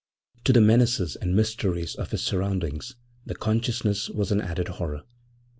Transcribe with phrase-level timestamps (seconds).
[0.45, 5.03] To the menaces and mysteries of his surroundings the consciousness was an added horror.